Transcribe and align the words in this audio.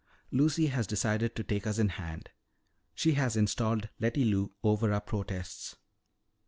"Lucy 0.31 0.65
has 0.65 0.87
decided 0.87 1.35
to 1.35 1.43
take 1.43 1.67
us 1.67 1.77
in 1.77 1.89
hand. 1.89 2.31
She 2.95 3.11
has 3.11 3.37
installed 3.37 3.89
Letty 3.99 4.25
Lou 4.25 4.51
over 4.63 4.91
our 4.91 4.99
protests." 5.01 5.75